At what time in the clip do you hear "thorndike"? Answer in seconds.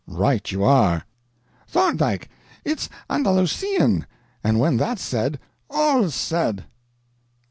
1.67-2.27